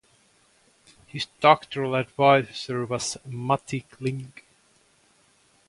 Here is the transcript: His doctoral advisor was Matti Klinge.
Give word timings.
His 1.05 1.27
doctoral 1.41 1.93
advisor 1.95 2.87
was 2.87 3.17
Matti 3.23 3.81
Klinge. 3.91 4.41